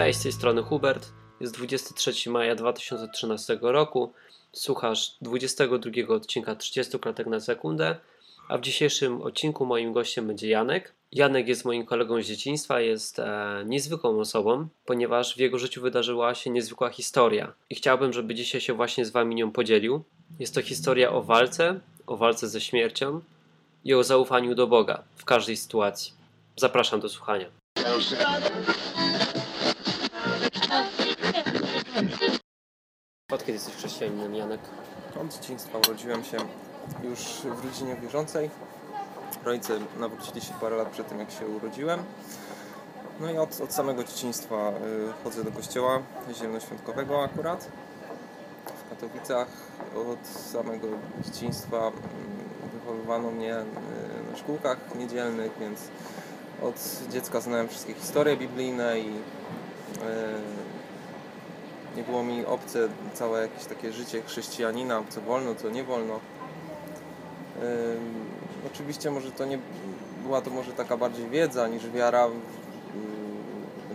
[0.00, 1.08] Cześć, z tej strony Hubert.
[1.40, 4.12] Jest 23 maja 2013 roku.
[4.52, 7.96] Słuchasz 22 odcinka 30 klatek na sekundę,
[8.48, 10.94] a w dzisiejszym odcinku moim gościem będzie Janek.
[11.12, 16.34] Janek jest moim kolegą z dzieciństwa, jest e, niezwykłą osobą, ponieważ w jego życiu wydarzyła
[16.34, 20.04] się niezwykła historia i chciałbym, żeby dzisiaj się właśnie z Wami nią podzielił.
[20.38, 23.20] Jest to historia o walce, o walce ze śmiercią
[23.84, 26.12] i o zaufaniu do Boga w każdej sytuacji.
[26.56, 27.46] Zapraszam do słuchania.
[33.30, 34.60] Od kiedy jesteś chrześcijaninem, Janek?
[35.20, 36.36] Od dzieciństwa urodziłem się
[37.02, 38.50] już w rodzinie wierzącej.
[39.44, 42.02] Rodzice nawrócili się parę lat przed tym, jak się urodziłem.
[43.20, 47.68] No i od, od samego dzieciństwa y, chodzę do kościoła zielonoświątkowego akurat
[48.66, 49.48] w Katowicach.
[49.94, 50.86] Od samego
[51.24, 51.92] dzieciństwa mm,
[52.72, 55.80] wychowywano mnie y, na szkółkach niedzielnych, więc
[56.62, 60.59] od dziecka znałem wszystkie historie biblijne i y,
[61.96, 66.14] nie było mi obce całe jakieś takie życie chrześcijanina, co wolno, co nie wolno.
[66.14, 66.20] Ym,
[68.72, 69.58] oczywiście może to nie
[70.22, 72.26] była to może taka bardziej wiedza niż wiara.
[72.26, 72.40] Ym,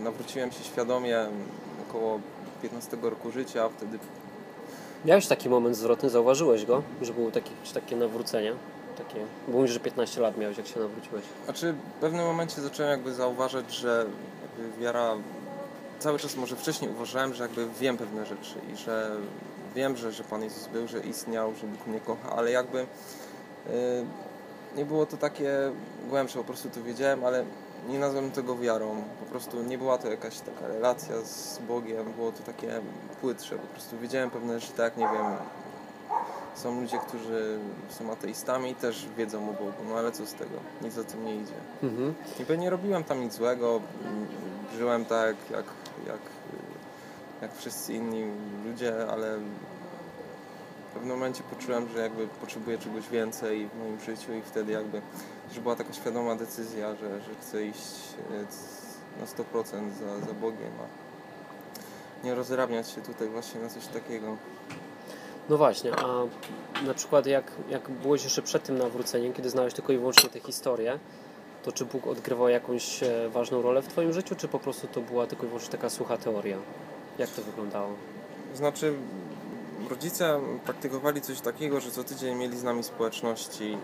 [0.04, 1.26] nawróciłem się świadomie
[1.88, 2.20] około
[2.62, 3.98] 15 roku życia, wtedy
[5.04, 8.52] Miałeś taki moment zwrotny, zauważyłeś go, że było takie, takie nawrócenie?
[8.98, 9.16] Takie,
[9.48, 11.24] bo mówisz, że 15 lat miałeś, jak się nawróciłeś.
[11.44, 14.06] Znaczy, w pewnym momencie zacząłem jakby zauważać, że
[14.42, 15.14] jakby wiara.
[15.98, 19.16] Cały czas może wcześniej uważałem, że jakby wiem pewne rzeczy i że
[19.74, 22.86] wiem, że, że Pan Jezus był, że istniał, że Bóg mnie kocha, ale jakby yy,
[24.76, 25.52] nie było to takie
[26.08, 27.44] głębsze, po prostu to wiedziałem, ale
[27.88, 29.04] nie nazwałem tego wiarą.
[29.20, 32.80] Po prostu nie była to jakaś taka relacja z Bogiem, było to takie
[33.20, 33.56] płytsze.
[33.56, 35.26] Po prostu wiedziałem pewne rzeczy, tak nie wiem,
[36.54, 37.58] są ludzie, którzy
[37.88, 40.58] są ateistami i też wiedzą o Bogu, no ale co z tego?
[40.82, 41.54] Nic za tym nie idzie.
[41.82, 42.14] Mhm.
[42.38, 43.80] Niby nie robiłem tam nic złego,
[44.78, 45.64] żyłem tak jak,
[46.06, 46.20] jak,
[47.42, 48.24] jak wszyscy inni
[48.66, 49.38] ludzie, ale
[50.90, 55.00] w pewnym momencie poczułem, że jakby potrzebuję czegoś więcej w moim życiu i wtedy jakby
[55.54, 57.94] że była taka świadoma decyzja, że, że chcę iść
[58.30, 64.36] e, na 100% za, za Bogiem, a nie rozrabiać się tutaj właśnie na coś takiego.
[65.48, 66.06] No właśnie, a
[66.86, 70.40] na przykład jak, jak byłeś jeszcze przed tym nawróceniem, kiedy znałeś tylko i wyłącznie tę
[70.40, 70.98] historię,
[71.66, 75.00] to czy Bóg odgrywał jakąś e, ważną rolę w Twoim życiu, czy po prostu to
[75.00, 76.56] była tylko i wyłącznie taka sucha teoria?
[77.18, 77.88] Jak to wyglądało?
[78.54, 78.94] Znaczy,
[79.90, 83.78] rodzice praktykowali coś takiego, że co tydzień mieli z nami społeczności.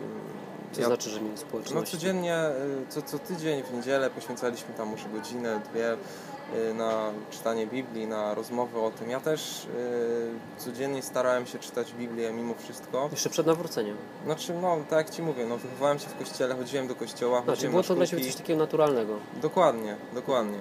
[0.73, 1.91] Co Ja- znaczy, że mieli No społeczność?
[1.91, 7.67] codziennie, y, co, co tydzień w niedzielę poświęcaliśmy tam może godzinę, dwie y, na czytanie
[7.67, 9.11] Biblii, na rozmowy o tym.
[9.11, 13.09] Ja też y, codziennie starałem się czytać Biblię mimo wszystko.
[13.11, 13.97] Jeszcze przed nawróceniem.
[14.25, 17.69] Znaczy, no tak jak Ci mówię, no wychowałem się w kościele, chodziłem do kościoła, Znaczy,
[17.69, 19.17] było to dla Ciebie coś takiego naturalnego.
[19.43, 20.59] Dokładnie, dokładnie.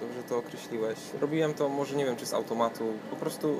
[0.00, 0.98] Dobrze to określiłeś.
[1.20, 3.56] Robiłem to może nie wiem czy z automatu, po prostu y,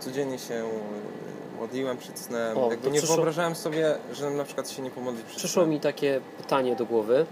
[0.00, 0.68] codziennie się y,
[1.60, 2.58] modliłem przed snem.
[2.58, 5.70] O, Jakby nie przyszło- wyobrażałem sobie, że na przykład się nie pomodlić przed Przyszło snem.
[5.70, 7.26] mi takie pytanie do głowy.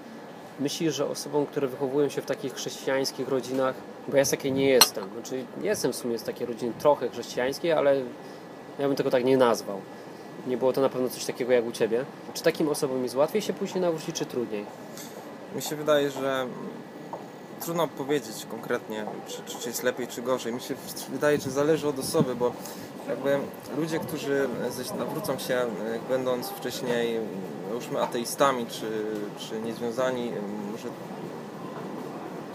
[0.60, 3.74] Myślisz, że osobom, które wychowują się w takich chrześcijańskich rodzinach,
[4.08, 7.72] bo ja z takiej nie jestem, znaczy jestem w sumie z takiej rodziny trochę chrześcijańskiej,
[7.72, 7.96] ale
[8.78, 9.80] ja bym tego tak nie nazwał.
[10.46, 12.04] Nie było to na pewno coś takiego jak u Ciebie.
[12.34, 14.64] Czy takim osobom jest łatwiej się później nawrócić, czy trudniej?
[15.56, 16.46] Mi się wydaje, że
[17.60, 20.52] trudno powiedzieć konkretnie, czy, czy, czy jest lepiej, czy gorzej.
[20.52, 20.74] Mi się
[21.08, 22.52] wydaje, że zależy od osoby, bo
[23.08, 23.38] jakby
[23.76, 27.20] ludzie, którzy ze- nawrócą się, y, będąc wcześniej,
[27.68, 28.86] załóżmy ateistami, czy,
[29.38, 30.32] czy niezwiązani
[30.72, 30.88] może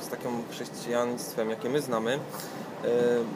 [0.02, 2.20] z takim chrześcijaństwem, jakie my znamy,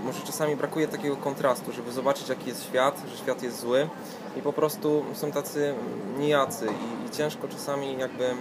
[0.04, 3.90] może czasami brakuje takiego kontrastu, żeby zobaczyć, jaki jest świat, że świat jest zły
[4.38, 5.74] i po prostu są tacy
[6.20, 8.38] nijacy i, i ciężko czasami jakby mm,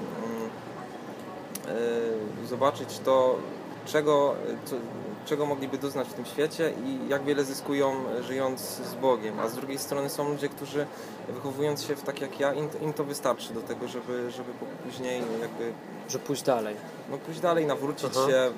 [2.44, 3.36] y, zobaczyć to,
[3.84, 4.34] czego,
[5.26, 9.40] czego mogliby doznać w tym świecie i jak wiele zyskują żyjąc z Bogiem.
[9.40, 10.86] A z drugiej strony są ludzie, którzy
[11.28, 14.50] wychowując się w tak jak ja, im, im to wystarczy do tego, żeby, żeby
[14.84, 15.72] później jakby
[16.08, 16.76] Że pójść dalej.
[17.10, 18.26] no pójść dalej, nawrócić Aha.
[18.30, 18.50] się.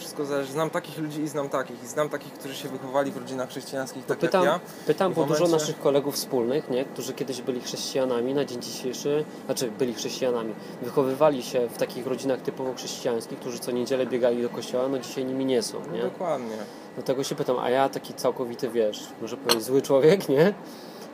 [0.00, 0.52] Wszystko zależy.
[0.52, 1.84] Znam takich ludzi i znam takich.
[1.84, 4.60] I znam takich, którzy się wychowali w rodzinach chrześcijańskich, tak pytam, jak ja.
[4.86, 9.24] pytam, bo dużo momencie- naszych kolegów wspólnych, nie, którzy kiedyś byli chrześcijanami, na dzień dzisiejszy,
[9.46, 14.48] znaczy byli chrześcijanami, wychowywali się w takich rodzinach typowo chrześcijańskich, którzy co niedzielę biegali do
[14.48, 16.02] kościoła, no dzisiaj nimi nie są, nie?
[16.02, 16.56] Dokładnie.
[16.94, 20.54] Dlatego się pytam, a ja taki całkowity, wiesz, może powiedzieć zły człowiek, nie?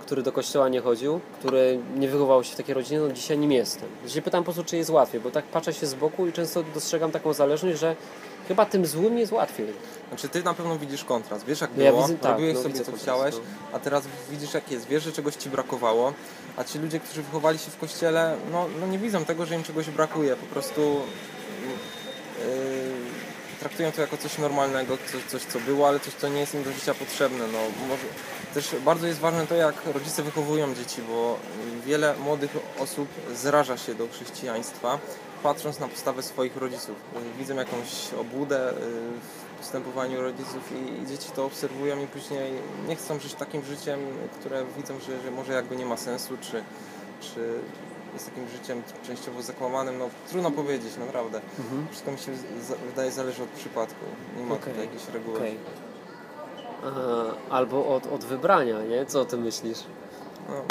[0.00, 3.52] Który do kościoła nie chodził, który nie wychował się w takiej rodzinie, no dzisiaj nim
[3.52, 3.88] jestem.
[4.06, 6.62] Się pytam po prostu, czy jest łatwiej, bo tak patrzę się z boku i często
[6.74, 7.96] dostrzegam taką zależność, że
[8.48, 9.66] chyba tym złym jest łatwiej.
[10.08, 11.44] Znaczy ty na pewno widzisz kontrast.
[11.44, 13.40] Wiesz jak No ja było, widzę- tak, robiłeś no sobie co kontrast, chciałeś, no.
[13.72, 14.86] a teraz widzisz jak jest.
[14.86, 16.12] Wiesz, że czegoś ci brakowało,
[16.56, 19.62] a ci ludzie, którzy wychowali się w kościele, no, no nie widzą tego, że im
[19.62, 20.36] czegoś brakuje.
[20.36, 20.80] Po prostu
[22.40, 22.46] yy,
[23.60, 26.62] traktują to jako coś normalnego, coś, coś co było, ale coś, co nie jest im
[26.64, 27.44] do życia potrzebne.
[27.52, 27.58] No,
[27.88, 28.02] może,
[28.54, 31.38] też bardzo jest ważne to, jak rodzice wychowują dzieci, bo
[31.86, 34.98] wiele młodych osób zraża się do chrześcijaństwa,
[35.46, 36.96] patrząc na postawę swoich rodziców.
[37.38, 38.74] Widzą jakąś obłudę y,
[39.54, 42.52] w postępowaniu rodziców i, dzieci to obserwują i później
[42.88, 44.00] nie chcą żyć takim życiem,
[44.40, 46.62] które widzą, że, że może jakby nie ma sensu, czy,
[47.20, 47.58] czy
[48.14, 51.40] jest takim życiem częściowo zakłamanym, no trudno powiedzieć, naprawdę.
[51.58, 51.86] Mhm.
[51.90, 52.32] Wszystko mi się
[52.88, 54.04] wydaje zależy od przypadku.
[54.38, 55.36] Nie ma Okej, tutaj jakiejś reguły.
[55.36, 55.56] Okej.
[56.86, 59.06] Aha, Albo od, od wybrania, nie?
[59.06, 59.78] Co o tym myślisz?
[60.48, 60.64] No,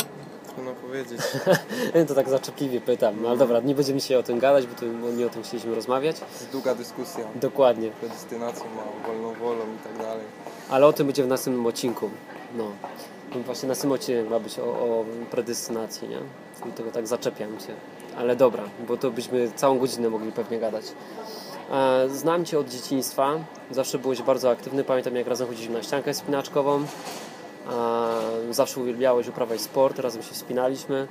[0.56, 1.22] trudno powiedzieć.
[2.08, 4.86] To tak zaczepliwie pytam, no ale dobra, nie będziemy dzisiaj o tym gadać, bo, to,
[5.02, 6.20] bo nie o tym chcieliśmy rozmawiać.
[6.20, 7.24] To jest długa dyskusja.
[7.36, 8.64] Dokładnie, Predestynacją
[9.08, 10.24] wolną wolą i tak dalej.
[10.70, 12.10] ale o tym będzie w następnym odcinku.
[12.58, 12.66] No.
[13.36, 16.20] I Właśnie następnym odcinku ma być o, o predestynacji, nie?
[16.70, 17.74] I tego tak zaczepiam Cię.
[18.18, 20.86] Ale dobra, bo to byśmy całą godzinę mogli pewnie gadać.
[21.72, 23.32] E, Znam Cię od dzieciństwa,
[23.72, 24.84] zawsze byłeś bardzo aktywny.
[24.84, 26.86] Pamiętam jak razem chodziliśmy na ściankę spinaczkową.
[28.52, 31.08] Zawsze uwielbiałeś uprawiać sport, razem się wspinaliśmy.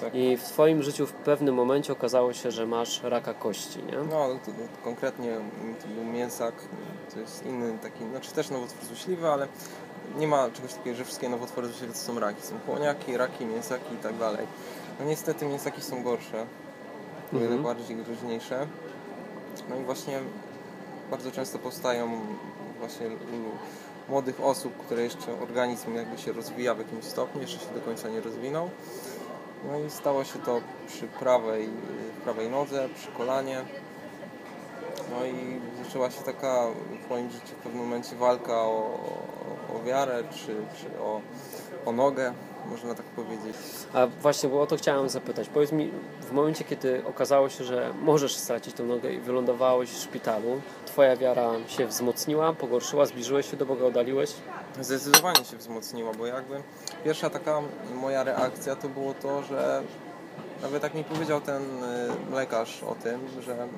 [0.00, 0.14] Tak.
[0.14, 3.98] I w Twoim życiu w pewnym momencie okazało się, że masz raka kości, nie?
[3.98, 5.36] No, to, to konkretnie
[5.82, 6.54] to był mięsak,
[7.14, 9.48] to jest inny taki, znaczy też nowotwór złośliwy, ale
[10.18, 12.42] nie ma czegoś takiego, że wszystkie nowotwory złośliwe to są raki.
[12.42, 14.46] Są chłoniaki, raki, mięsaki i tak dalej.
[15.00, 16.46] No niestety mięsaki są gorsze,
[17.32, 17.62] o wiele Mhm.
[17.62, 18.66] bardziej groźniejsze.
[19.68, 20.18] No i właśnie
[21.10, 22.20] bardzo często powstają
[22.78, 23.06] właśnie
[24.08, 28.08] młodych osób, które jeszcze organizm jakby się rozwija w jakimś stopniu, jeszcze się do końca
[28.08, 28.70] nie rozwinął.
[29.72, 31.68] No i stało się to przy prawej,
[32.24, 33.64] prawej nodze, przy kolanie.
[35.10, 36.66] No i zaczęła się taka
[37.06, 38.98] w moim życiu w pewnym momencie walka o,
[39.74, 41.20] o wiarę, czy, czy o,
[41.86, 42.32] o nogę,
[42.70, 43.56] można tak powiedzieć.
[43.92, 45.48] A właśnie, bo o to chciałem zapytać.
[45.48, 45.90] Powiedz mi,
[46.30, 51.16] w momencie, kiedy okazało się, że możesz stracić tę nogę i wylądowałeś w szpitalu, Twoja
[51.16, 54.30] wiara się wzmocniła, pogorszyła, zbliżyłeś się do Boga, oddaliłeś?
[54.80, 56.62] Zdecydowanie się wzmocniła, bo jakby
[57.04, 57.62] pierwsza taka
[57.94, 59.82] moja reakcja to było to, że
[60.62, 63.68] nawet jak mi powiedział ten y, lekarz o tym, że,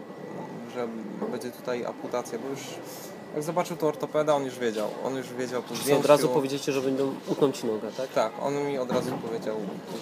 [0.75, 0.89] że
[1.31, 2.61] będzie tutaj amputacja, bo już
[3.35, 4.89] jak zobaczył to ortopeda, on już wiedział.
[5.05, 6.01] On już wiedział po zdjęciu.
[6.01, 7.15] od razu powiedzieliście, że będą
[7.53, 8.09] Ci nogę, tak?
[8.09, 9.57] Tak, on mi od razu powiedział,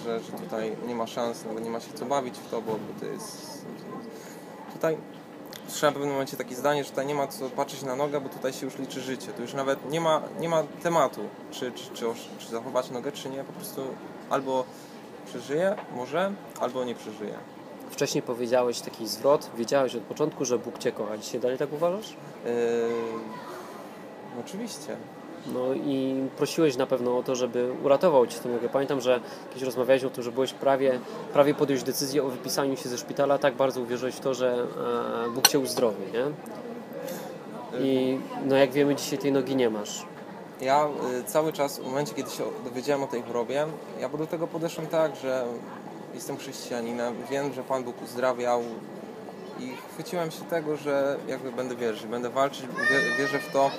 [0.05, 2.75] że, że tutaj nie ma szans, no nie ma się co bawić w to, bo,
[2.99, 3.65] to jest...
[4.73, 4.97] Tutaj
[5.67, 8.29] słyszałem w pewnym momencie takie zdanie, że tutaj nie ma co patrzeć na nogę, bo
[8.29, 9.27] tutaj się już liczy życie.
[9.27, 12.05] Tu już nawet nie ma, nie ma tematu, czy, czy, czy,
[12.39, 13.43] czy zachować nogę, czy nie.
[13.43, 13.81] Po prostu
[14.29, 14.65] albo
[15.25, 17.35] przeżyje, może, albo nie przeżyje.
[17.91, 21.17] Wcześniej powiedziałeś taki zwrot, wiedziałeś od początku, że Bóg Cię kocha.
[21.17, 22.09] Dzisiaj dalej tak uważasz?
[22.45, 22.51] Yy,
[24.45, 24.95] oczywiście.
[25.53, 28.69] No i prosiłeś na pewno o to, żeby uratował Ci tę nogę.
[28.69, 30.99] Pamiętam, że kiedyś rozmawiałeś o tym, że byłeś prawie,
[31.33, 33.37] prawie podjąć decyzję o wypisaniu się ze szpitala.
[33.37, 34.67] Tak bardzo uwierzyłeś w to, że
[35.27, 36.25] e, Bóg Cię uzdrowi, nie?
[37.79, 40.05] I no jak wiemy, dzisiaj tej nogi nie masz.
[40.61, 40.87] Ja
[41.19, 43.65] y, cały czas, w momencie kiedy się dowiedziałem o tej chorobie,
[43.99, 45.45] ja do tego podeszłem tak, że
[46.13, 48.61] jestem chrześcijaninem, wiem, że Pan Bóg uzdrawiał
[49.59, 53.71] i chwyciłem się tego, że jakby będę wierzyć, będę walczyć, wie- wierzę w to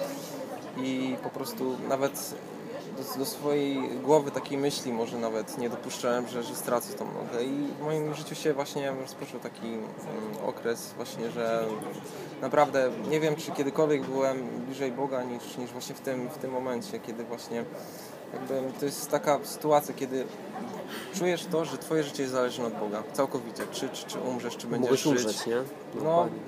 [0.76, 2.34] i po prostu nawet
[2.96, 7.44] do, do swojej głowy takiej myśli może nawet nie dopuszczałem, że, że stracę tą nogę.
[7.44, 9.82] I w moim życiu się właśnie rozpoczął taki mm,
[10.46, 11.64] okres właśnie, że
[12.40, 16.50] naprawdę nie wiem, czy kiedykolwiek byłem bliżej Boga niż, niż właśnie w tym, w tym
[16.50, 17.64] momencie, kiedy właśnie
[18.32, 20.24] jakby to jest taka sytuacja, kiedy
[21.14, 24.66] czujesz to, że twoje życie jest zależne od Boga, całkowicie, czy, czy, czy umrzesz, czy
[24.66, 25.26] będziesz Mogłeś żyć.
[25.26, 25.56] umrzeć, nie?
[25.94, 26.38] No, dokładnie.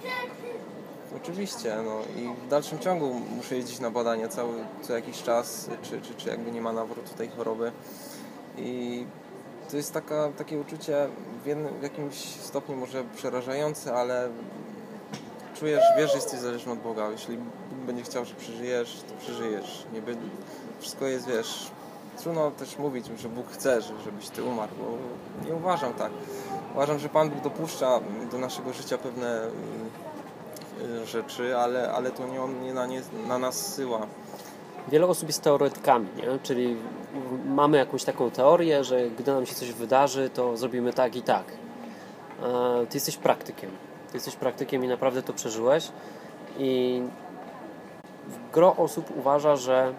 [1.17, 6.01] Oczywiście, no i w dalszym ciągu muszę jeździć na badania cały, co jakiś czas, czy,
[6.01, 7.73] czy, czy jakby nie ma nawrotu tej choroby.
[8.59, 9.07] I
[9.71, 11.07] to jest taka, takie uczucie
[11.43, 14.29] w, jednym, w jakimś stopniu może przerażające, ale
[15.59, 17.11] czujesz, wiesz, że jesteś zależny od Boga.
[17.11, 19.87] Jeśli Bóg będzie chciał, że przeżyjesz, to przeżyjesz.
[19.93, 20.17] Nie by,
[20.81, 21.71] wszystko jest, wiesz,
[22.19, 24.85] trudno też mówić, że Bóg chce, że- żebyś ty umarł, bo
[25.49, 26.11] nie uważam tak.
[26.73, 28.01] Uważam, że Pan Bóg dopuszcza
[28.33, 29.47] do naszego życia pewne
[31.03, 34.07] y, rzeczy, ale, ale to nie on nie na, nie na nas syła.
[34.89, 36.39] Wiele osób jest teoretykami, nie?
[36.43, 36.77] czyli
[37.47, 41.45] mamy jakąś taką teorię, że gdy nam się coś wydarzy, to zrobimy tak i tak.
[42.43, 43.71] E, Ty jesteś praktykiem.
[44.11, 45.89] Ty jesteś praktykiem i naprawdę to przeżyłeś.
[46.59, 47.03] I
[48.53, 49.95] gro osób uważa, że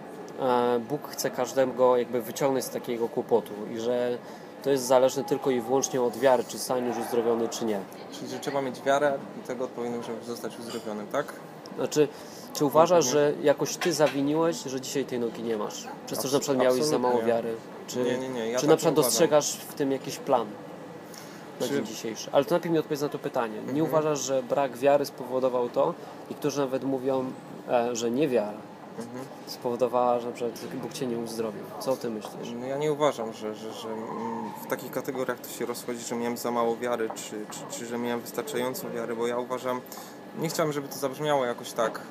[0.90, 4.18] Bóg chce każdego jakby wyciągnąć z takiego kłopotu i że
[4.64, 7.80] to jest zależne tylko i wyłącznie od wiary, czy zostaniesz uzdrowiony, czy nie.
[8.12, 9.14] Czyli, że trzeba mieć wiarę
[9.44, 11.34] i tego odpowiednią, żeby zostać uzdrowionym, tak?
[11.78, 12.08] Znaczy,
[12.54, 13.12] czy uważasz, nie.
[13.12, 15.88] że jakoś ty zawiniłeś, że dzisiaj tej nogi nie masz?
[16.06, 17.56] Przez to, że na przykład miałeś za mało wiary?
[17.88, 20.48] Czy, Nie, nie, nie, ja czy tak na nie przykład dostrzegasz w tym jakiś plan?
[21.60, 22.30] na Czy- dzień dzisiejszy.
[22.32, 23.54] Ale to najpierw mi odpowiedz na to pytanie.
[23.54, 23.86] Nie Mhm.
[23.86, 25.94] uważasz, że brak wiary spowodował to?
[26.30, 27.26] Niektórzy nawet mówią,
[27.70, 28.58] e, że niewiara
[29.48, 30.32] Spowodowała, że
[30.82, 31.64] Bóg cię nie uzdrowił.
[31.80, 32.54] Co o tym myślisz?
[32.60, 36.16] No ja nie uważam, że, że, że mm, w takich kategoriach to się rozchodzi, że
[36.16, 39.82] miałem za mało wiary, czy, czy, czy że miałem wystarczająco wiary, bo ja uważam,
[40.40, 42.02] nie chciałem, żeby to zabrzmiało jakoś tak,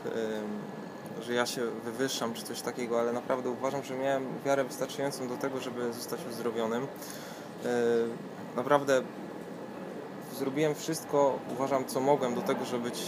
[1.23, 5.37] że ja się wywyższam, czy coś takiego, ale naprawdę uważam, że miałem wiarę wystarczającą do
[5.37, 6.87] tego, żeby zostać uzdrowionym.
[7.64, 7.69] Yy,
[8.57, 9.03] naprawdę
[10.38, 13.00] zrobiłem wszystko, uważam, co mogłem do tego, żeby być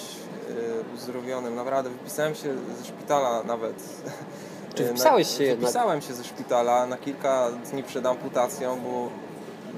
[0.49, 1.55] yy, uzdrowionym.
[1.55, 3.83] Naprawdę wypisałem się ze szpitala nawet.
[4.75, 5.61] Czy Yy, wpisałeś się na, jednak?
[5.61, 9.09] Wypisałem się ze szpitala na kilka dni przed amputacją, bo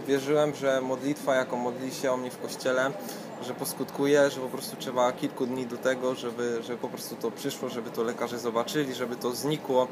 [0.07, 2.91] wierzyłem, że modlitwa, jaką modli się o mnie w kościele,
[3.43, 7.31] że poskutkuje, że po prostu trzeba kilku dni do tego, żeby, żeby po prostu to
[7.31, 9.89] przyszło, żeby to lekarze zobaczyli, żeby to znikło.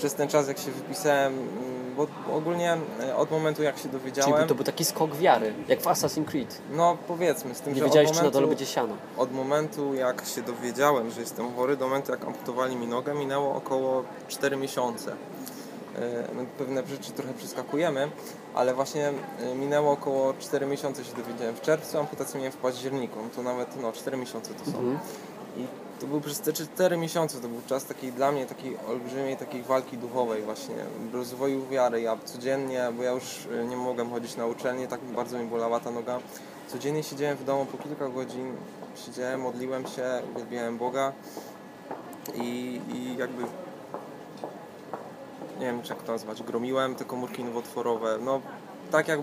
[0.00, 3.92] Przez ten czas, jak się wypisałem, mm, bo ogólnie e, od momentu, jak się Czyli
[3.92, 6.60] dowiedziałem, to był taki skok wiary, jak w Assassin's Creed.
[6.72, 8.94] no powiedzmy, z tym, Nie że wiedziałeś, od czy na dole momentu, będzie siano.
[9.16, 13.54] od momentu, jak się dowiedziałem, że jestem chory, do momentu, jak amputowali mi nogę, minęło
[13.54, 15.12] około 4 miesiące.
[15.98, 16.24] E,
[16.58, 18.10] Pewne rzeczy trochę przeskakujemy,
[18.54, 23.18] ale właśnie e, minęło około 4 miesiące się dowiedziałem w czerwcu, amputację miałem w październiku,
[23.22, 24.78] no to nawet no, 4 miesiące to są.
[24.78, 24.98] Mhm.
[25.56, 25.66] I
[26.00, 29.62] to był przez te 4 miesiące, to był czas takiej dla mnie takiej olbrzymiej takiej
[29.62, 30.74] walki duchowej właśnie,
[31.12, 32.00] rozwoju wiary.
[32.00, 35.80] Ja codziennie, bo ja już e, nie mogłem chodzić na uczelnię, tak bardzo mi bolała
[35.80, 36.18] ta noga.
[36.68, 38.52] Codziennie siedziałem w domu po kilka godzin,
[39.06, 40.04] siedziałem, modliłem się,
[40.34, 41.12] uwielbiałem Boga
[42.34, 43.42] i, i jakby
[45.60, 48.18] nie wiem, czy jak to nazwać, gromiłem te komórki nowotworowe.
[48.24, 48.40] No,
[48.90, 49.20] tak jak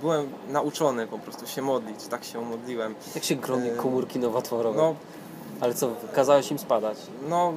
[0.00, 2.94] byłem nauczony po prostu się modlić, tak się modliłem.
[3.14, 4.78] Jak się gromi E, komórki nowotworowe?
[4.78, 4.94] No,
[5.60, 6.98] Ale co, kazałeś im spadać?
[7.28, 7.52] No,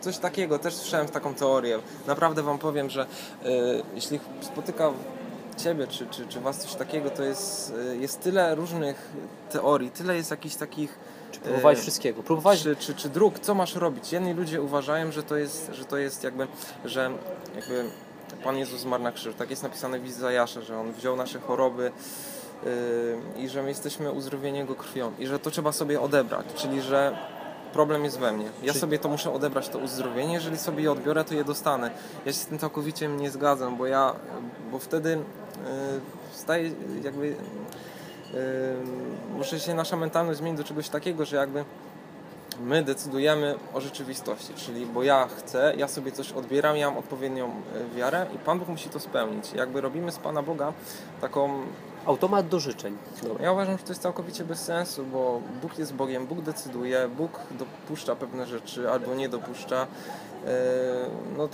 [0.00, 1.78] coś takiego, też słyszałem taką teorię.
[2.06, 3.06] Naprawdę Wam powiem, że y,
[3.94, 4.92] jeśli spotyka
[5.56, 9.12] Ciebie czy, czy, czy Was coś takiego, to jest, y, jest tyle różnych
[9.50, 10.98] teorii, tyle jest jakichś takich.
[11.32, 12.22] Czy próbowałeś e, wszystkiego?
[12.22, 12.62] Próbowałeś...
[12.62, 14.12] Czy, czy, czy dróg, co masz robić?
[14.12, 16.46] Jedni ludzie uważają, że to jest, że to jest jakby,
[16.84, 17.10] że
[17.56, 17.84] jakby
[18.44, 19.38] Pan Jezus zmarł na krzyżu.
[19.38, 21.92] Tak jest napisane w Izajasza, że On wziął nasze choroby
[22.64, 26.82] yy, i że my jesteśmy uzdrowieni Jego krwią i że to trzeba sobie odebrać, czyli
[26.82, 27.16] że
[27.72, 28.44] problem jest we mnie.
[28.44, 30.34] Ja Czyli- sobie to muszę odebrać, to uzdrowienie.
[30.34, 31.90] Jeżeli sobie je odbiorę, to je dostanę.
[32.26, 34.14] Ja się z tym całkowicie nie zgadzam, bo ja,
[34.70, 35.20] bo wtedy yy,
[36.32, 36.70] staje
[37.02, 37.36] jakby yy,
[39.36, 41.64] muszę się nasza mentalność zmienić do czegoś takiego, że jakby
[42.60, 47.46] my decydujemy o rzeczywistości, czyli bo ja chcę, ja sobie coś odbieram, ja mam odpowiednią
[47.46, 49.52] e, wiarę i Pan Bóg musi to spełnić.
[49.52, 50.72] Jakby robimy z Pana Boga
[51.20, 51.62] taką
[52.08, 52.96] Automat do życzeń.
[53.22, 53.44] Dobra.
[53.44, 57.30] ja uważam, że to jest całkowicie bez sensu, bo Bóg jest Bogiem, Bóg decyduje, Bóg
[57.58, 59.86] dopuszcza pewne rzeczy albo nie dopuszcza.
[60.46, 60.48] E,
[61.36, 61.48] No,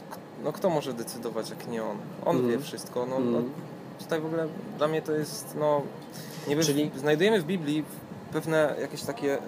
[0.44, 1.96] no kto może decydować, jak nie On?
[2.24, 2.52] On Mhm.
[2.52, 3.06] wie wszystko.
[3.06, 3.32] No, Mhm.
[3.34, 3.40] no,
[4.02, 5.82] tutaj w ogóle dla mnie to jest, no,
[6.48, 7.84] nie wiem, Czyli- znajdujemy w Biblii
[8.32, 9.42] pewne jakieś takie e,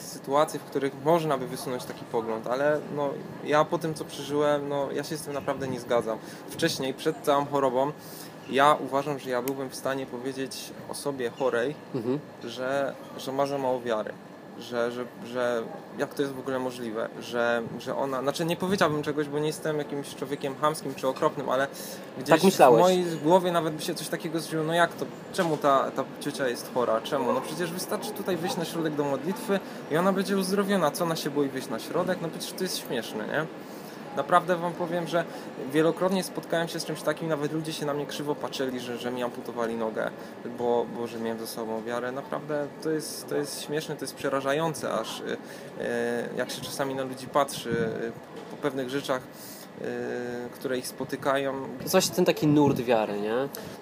[0.00, 3.08] sytuacje, w których można by wysunąć taki pogląd, ale no,
[3.44, 6.18] ja po tym, co przeżyłem, no, ja się z tym naprawdę nie zgadzam.
[6.50, 7.92] Wcześniej, przed całą chorobą,
[8.50, 12.18] ja uważam, że ja byłbym w stanie powiedzieć osobie chorej, Mhm.
[12.44, 14.12] że, że ma za mało wiary.
[14.58, 15.62] Że, że, że
[15.98, 19.46] jak to jest w ogóle możliwe, że, że ona, znaczy nie powiedziałbym czegoś, bo nie
[19.46, 21.66] jestem jakimś człowiekiem chamskim czy okropnym, ale
[22.18, 25.56] gdzieś Tak w mojej głowie nawet by się coś takiego zdarzyło, no jak to, czemu
[25.56, 27.32] ta, ta ciocia jest chora, czemu?
[27.32, 29.60] No przecież wystarczy tutaj wyjść na środek do modlitwy
[29.90, 32.18] i ona będzie uzdrowiona, co ona się boi wyjść na środek?
[32.22, 33.46] No przecież to jest śmieszne, nie?
[34.16, 35.24] Naprawdę Wam powiem, że
[35.72, 39.10] wielokrotnie spotkałem się z czymś takim, nawet ludzie się na mnie krzywo patrzyli, że, że
[39.10, 40.10] mi amputowali nogę,
[40.58, 42.12] bo, bo że miałem ze sobą wiarę.
[42.12, 45.36] Naprawdę to jest, to jest śmieszne, to jest przerażające, aż y, y,
[46.36, 48.12] jak się czasami na ludzi patrzy y,
[48.50, 49.22] po pewnych rzeczach,
[50.54, 51.54] które ich spotykają.
[51.84, 53.34] Coś ten taki nurt wiary, nie?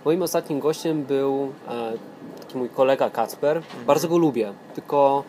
[0.05, 1.93] Moim ostatnim gościem był e,
[2.41, 3.63] taki mój kolega Kacper.
[3.87, 5.25] Bardzo go lubię, tylko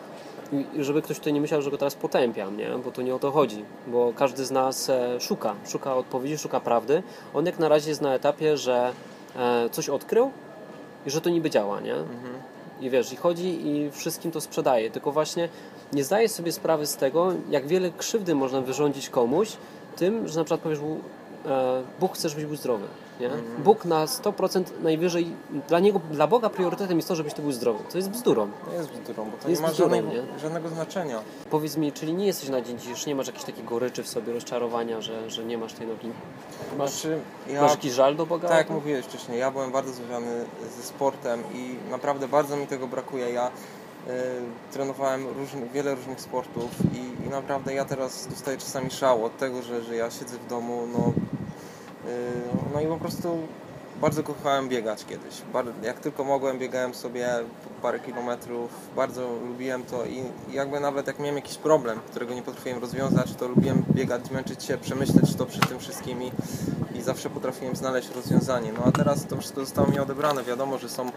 [0.78, 2.70] żeby ktoś tutaj nie myślał, że go teraz potępiam, nie?
[2.84, 6.60] Bo to nie o to chodzi, bo każdy z nas e, szuka, szuka odpowiedzi, szuka
[6.60, 7.02] prawdy.
[7.34, 8.92] On jak na razie jest na etapie, że
[9.36, 10.30] e, coś odkrył
[11.06, 11.94] i że to niby działa, nie?
[11.94, 12.34] Mhm.
[12.80, 15.48] I wiesz, i chodzi i wszystkim to sprzedaje, tylko właśnie
[15.92, 19.56] nie zdaje sobie sprawy z tego, jak wiele krzywdy można wyrządzić komuś
[19.96, 21.00] tym, że na przykład powiesz mu,
[21.46, 22.86] e, Bóg chce, żebyś był zdrowy.
[23.20, 23.30] Nie?
[23.58, 25.26] Bóg na 100% najwyżej,
[25.68, 27.84] dla niego, dla Boga priorytetem jest to, żebyś ty był zdrowy.
[27.90, 28.48] To jest bzdurą.
[28.70, 30.38] To jest bzdurą, bo to Jest nie ma bzdurą, żadnego, nie?
[30.38, 31.20] żadnego znaczenia.
[31.50, 34.32] Powiedz mi, czyli nie jesteś na dzień dzisiejszy, nie masz jakiegoś takiego ryczy w sobie,
[34.32, 36.10] rozczarowania, że, że nie masz tej nogi?
[36.78, 37.18] Masz, Znaczy,
[37.48, 38.48] ja, masz jakiś żal do Boga?
[38.48, 40.44] Tak jak mówiłeś wcześniej, ja byłem bardzo związany
[40.76, 43.30] ze sportem i naprawdę bardzo mi tego brakuje.
[43.30, 44.10] Ja y,
[44.72, 49.62] trenowałem różny, wiele różnych sportów i, i naprawdę ja teraz dostaję czasami szał od tego,
[49.62, 51.12] że, że ja siedzę w domu, no,
[52.74, 53.38] no i po prostu
[54.00, 55.42] bardzo kochałem biegać kiedyś.
[55.82, 57.28] Jak tylko mogłem, biegałem sobie
[57.82, 58.70] parę kilometrów.
[58.96, 63.48] Bardzo lubiłem to i jakby nawet jak miałem jakiś problem, którego nie potrafiłem rozwiązać, to
[63.48, 68.72] lubiłem biegać, męczyć się, przemyśleć to przy tym wszystkim i zawsze potrafiłem znaleźć rozwiązanie.
[68.72, 70.42] No a teraz to wszystko zostało mi odebrane.
[70.44, 71.10] Wiadomo, że są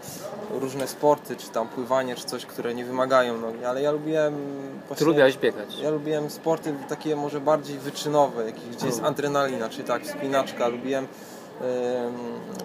[0.50, 4.88] różne sporty, czy tam pływanie, czy coś, które nie wymagają nogi, ale ja lubiłem Ty
[4.88, 5.06] właśnie...
[5.06, 5.78] lubiałeś biegać.
[5.78, 9.12] Ja lubiłem sporty takie może bardziej wyczynowe, jakich, gdzie jest Mm.
[9.12, 10.68] adrenalina, czyli tak, wspinaczka.
[10.68, 12.14] Lubiłem, em,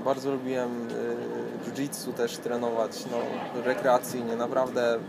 [0.06, 3.18] bardzo lubiłem y, jiu-jitsu też trenować, no,
[3.64, 5.00] rekreacyjnie, naprawdę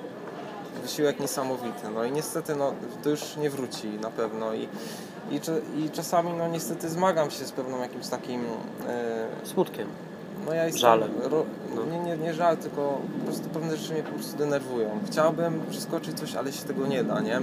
[0.83, 1.89] wysiłek niesamowity.
[1.95, 4.69] No i niestety no, to już nie wróci na pewno i,
[5.31, 5.41] i,
[5.85, 8.41] i czasami no niestety zmagam się z pewną jakimś takim
[8.89, 9.89] e, Smutkiem.
[10.47, 11.11] no ja jestem, Żalem.
[11.23, 11.85] Ro, No.
[11.85, 14.89] nie, nie, nie żal, tylko po prostu pewne rzeczy mnie po prostu denerwują.
[15.07, 17.41] Chciałbym przeskoczyć coś, ale się tego nie da, nie?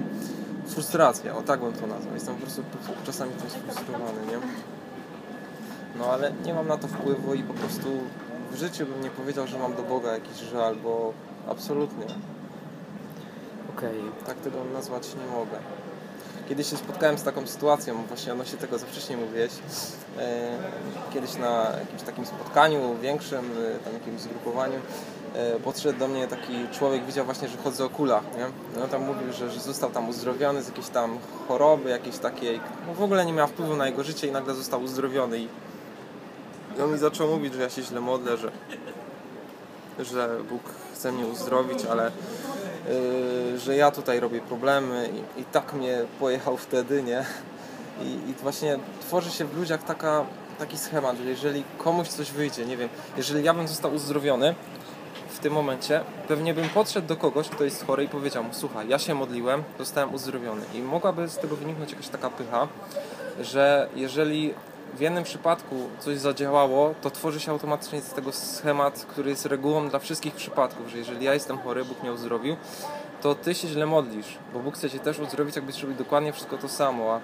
[0.68, 2.14] Frustracja, o tak bym to nazwał.
[2.14, 2.64] Jestem po prostu
[3.06, 4.38] czasami tym sfrustrowany, nie?
[6.00, 7.88] No ale nie mam na to wpływu i po prostu
[8.52, 11.14] w życiu bym nie powiedział, że mam do Boga jakiś żal, bo
[11.50, 12.06] absolutnie.
[13.78, 14.00] Okej.
[14.26, 15.58] Tak tego nazwać nie mogę.
[16.50, 19.52] Kiedyś się spotkałem z taką sytuacją, właśnie odnośnie tego, co wcześniej mówiłeś.
[20.20, 20.58] E,
[21.14, 24.80] Kiedyś na jakimś takim spotkaniu większym, e, tam jakimś zgrupowaniu,
[25.36, 28.46] e, podszedł do mnie taki człowiek, widział właśnie, że chodzę o kulach, nie?
[28.80, 32.94] No tam mówił, że, że został tam uzdrowiony z jakiejś tam choroby, jakiejś takiej, no
[32.94, 35.48] w ogóle nie miała wpływu na jego życie i nagle został uzdrowiony i
[36.84, 38.52] on mi zaczął mówić, że ja się źle modlę, że,
[40.00, 40.62] że Bóg
[40.94, 42.12] chce mnie uzdrowić, ale
[43.58, 47.26] że ja tutaj robię problemy i, i tak mnie pojechał wtedy, nie?
[48.02, 50.26] I, I właśnie tworzy się w ludziach taka,
[50.60, 54.56] taki schemat, że jeżeli komuś coś wyjdzie, nie wiem, jeżeli ja bym został uzdrowiony
[55.30, 58.88] w tym momencie, pewnie bym podszedł do kogoś, kto jest chory i powiedział mu, słuchaj,
[58.88, 60.62] ja się modliłem, zostałem uzdrowiony.
[60.74, 62.68] I mogłaby z tego wyniknąć jakaś taka pycha,
[63.42, 64.54] że jeżeli
[64.94, 69.90] w jednym przypadku coś zadziałało, to tworzy się automatycznie z tego schemat, który jest regułą
[69.90, 72.56] dla wszystkich przypadków, że jeżeli ja jestem chory, Bóg mnie uzdrowił,
[73.22, 76.58] to ty się źle modlisz, bo Bóg chce cię też uzdrowić, jakbyś robił dokładnie wszystko
[76.58, 77.22] to samo, a,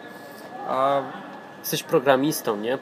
[0.68, 1.02] a
[1.60, 2.78] Jesteś programistą, nie?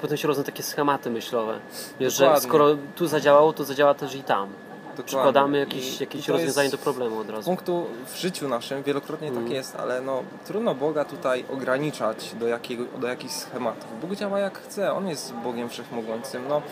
[0.00, 1.60] Potem się rodzą takie schematy myślowe.
[2.00, 4.48] Wiesz, że skoro tu zadziałało, to zadziała też i tam.
[4.96, 5.04] Dokładnie.
[5.04, 7.44] Przykładamy jakieś, jakieś rozwiązanie do problemu od Z razu.
[7.44, 9.42] punktu w życiu naszym wielokrotnie Mm.
[9.44, 14.00] tak jest, ale no trudno Boga tutaj ograniczać do, jakiego, do jakichś schematów.
[14.00, 16.62] Bóg działa jak chce, On jest Bogiem Wszechmogącym, no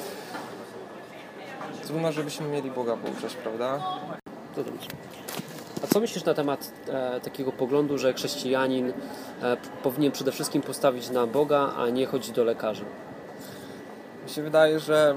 [1.87, 3.83] trudno, żebyśmy mieli Boga pouczać, prawda?
[4.55, 4.89] To dobrze.
[5.85, 8.93] A co myślisz na temat e, takiego poglądu, że chrześcijanin
[9.43, 12.85] e, powinien przede wszystkim postawić na Boga, a nie chodzić do lekarza?
[14.25, 15.15] Mi się wydaje, że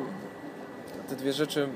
[1.10, 1.68] te dwie rzeczy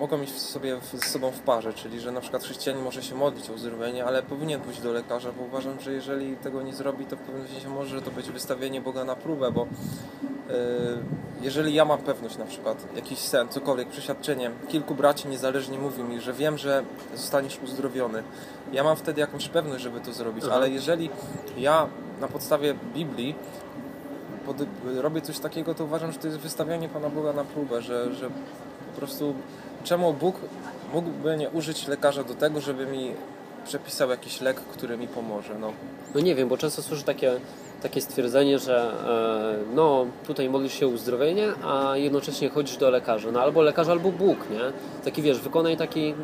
[0.00, 3.14] mogą iść sobie w- z sobą w parze, czyli że na przykład chrześcijanin może się
[3.14, 7.06] modlić o uzdrowienie, ale powinien pójść do lekarza, bo uważam, że jeżeli tego nie zrobi,
[7.06, 9.66] to w pewnym sensie może to być wystawienie Boga na próbę, bo
[10.48, 10.56] yy,
[11.42, 16.20] jeżeli ja mam pewność na przykład, jakiś sen, cokolwiek, przeświadczenie, kilku braci niezależnie mówi mi,
[16.20, 16.84] że wiem, że
[17.14, 18.22] zostaniesz uzdrowiony,
[18.72, 20.54] ja mam wtedy jakąś pewność, żeby to zrobić, Aha.
[20.54, 21.10] ale jeżeli
[21.58, 21.86] ja
[22.20, 23.34] na podstawie Biblii
[24.46, 24.56] pod,
[24.96, 28.30] robię coś takiego, to uważam, że to jest wystawianie Pana Boga na próbę, że, że
[28.92, 29.34] po prostu
[29.84, 30.36] czemu Bóg
[30.94, 33.12] mógłby nie użyć lekarza do tego, żeby mi
[33.64, 35.58] przepisał jakiś lek, który mi pomoże.
[35.58, 35.72] No,
[36.14, 37.32] No nie wiem, bo często słyszę takie,
[37.82, 38.92] takie stwierdzenie, że
[39.70, 43.30] e, no tutaj modlisz się o uzdrowienie, a jednocześnie chodzisz do lekarza.
[43.32, 44.60] No albo lekarz, albo Bóg, nie?
[45.04, 46.14] Taki wiesz, wykonaj taki, e,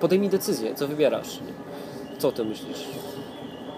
[0.00, 1.40] podejmij decyzję, co wybierasz.
[1.40, 1.52] Nie?
[2.18, 2.84] Co ty myślisz?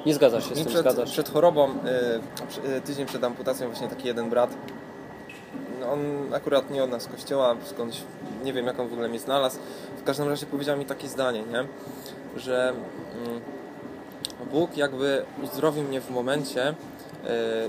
[0.06, 1.10] Nie zgadzasz się z tym, przed, zgadzasz?
[1.10, 1.68] przed chorobą,
[2.76, 4.50] y, tydzień przed amputacją właśnie taki jeden brat,
[5.92, 8.02] on akurat nie od nas kościoła, skądś,
[8.44, 9.58] nie wiem jak on w ogóle mnie znalazł,
[9.98, 11.64] w każdym razie powiedział mi takie zdanie, nie?
[12.36, 12.72] że
[13.26, 13.40] mm,
[14.52, 16.74] Bóg jakby uzdrowi mnie w momencie, y,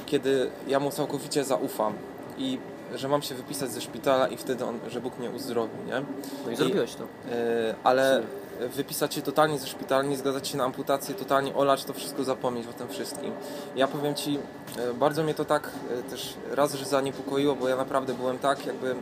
[0.05, 1.93] kiedy ja Mu całkowicie zaufam
[2.37, 2.59] i
[2.95, 6.01] że mam się wypisać ze szpitala i wtedy on, że Bóg mnie uzdrowi, nie?
[6.45, 7.03] No i zrobiłeś to.
[7.03, 8.21] Yy, ale
[8.59, 12.67] wypisać się totalnie ze szpitala, nie zgadzać się na amputację, totalnie olać to wszystko, zapomnieć
[12.67, 13.31] o tym wszystkim.
[13.75, 17.75] Ja powiem Ci, yy, bardzo mnie to tak yy, też raz, że zaniepokoiło, bo ja
[17.75, 18.95] naprawdę byłem tak jakby yy,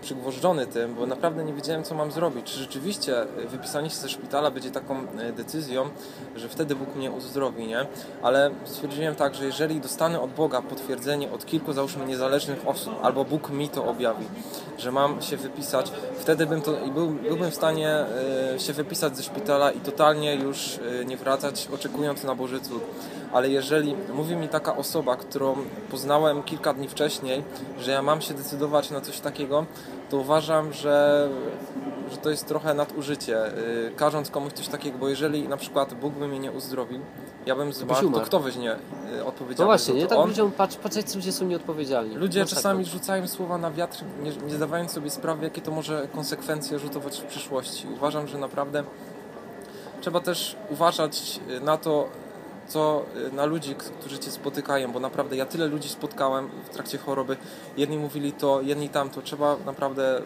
[0.00, 2.46] przygwożdżony tym, bo naprawdę nie wiedziałem, co mam zrobić.
[2.46, 5.90] Czy rzeczywiście yy, wypisanie się ze szpitala będzie taką yy, decyzją,
[6.36, 7.86] że wtedy Bóg mnie uzdrowi, nie?
[8.22, 13.24] Ale stwierdziłem tak, że jeżeli dostanę od Boga potwierdzenie od kilku, załóżmy, niezależnych osób, albo
[13.24, 14.24] Bóg mi to objawi,
[14.78, 17.88] że mam się wypisać, wtedy bym to, był, byłbym w stanie
[18.54, 22.82] e, się wypisać ze szpitala i totalnie już e, nie wracać, oczekując na Boży cud.
[23.32, 25.56] Ale jeżeli mówi mi taka osoba, którą
[25.90, 27.44] poznałem kilka dni wcześniej,
[27.80, 29.66] że ja mam się decydować na coś takiego,
[30.10, 31.28] to uważam, że,
[32.10, 33.46] że to jest trochę nadużycie.
[33.58, 37.00] y, Każąc komuś coś takiego, bo jeżeli na przykład Bóg by mnie nie uzdrowił,
[37.46, 38.78] ja bym zmarł, to kto weźmie y,
[39.18, 40.06] No odpowiedzialność właśnie, za nie?
[40.06, 40.28] Tak On?
[40.28, 42.14] ludziom, patrz, patrz, jak ludzie są nieodpowiedzialni.
[42.16, 42.56] Ludzie Masakra.
[42.62, 47.20] czasami rzucają słowa na wiatr, nie, nie zdawając sobie sprawy, jakie to może konsekwencje rzutować
[47.20, 47.86] w przyszłości.
[47.96, 48.84] Uważam, że naprawdę
[50.00, 52.08] trzeba też uważać y, na to,
[52.68, 56.98] co y, na ludzi, którzy cię spotykają, bo naprawdę ja tyle ludzi spotkałem w trakcie
[56.98, 57.36] choroby.
[57.76, 59.22] Jedni mówili to, jedni tamto.
[59.22, 60.22] Trzeba naprawdę